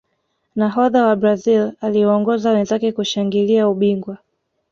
nahodha 0.55 1.05
wa 1.05 1.15
brazil 1.15 1.71
aliwaongoza 1.81 2.51
wenzake 2.51 2.91
kushangilia 2.91 3.67
ubingwa 3.69 4.17